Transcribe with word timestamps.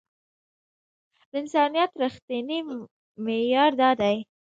د 1.29 1.31
انسانيت 1.41 1.91
رښتينی 2.01 2.59
معيار 3.25 3.71
دا 3.81 3.89
دی. 4.01 4.17